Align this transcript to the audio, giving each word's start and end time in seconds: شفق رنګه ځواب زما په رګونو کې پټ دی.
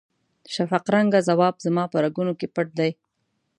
شفق 0.53 0.83
رنګه 0.95 1.19
ځواب 1.27 1.55
زما 1.65 1.83
په 1.91 1.97
رګونو 2.03 2.33
کې 2.39 2.47
پټ 2.55 2.67
دی. 2.79 2.91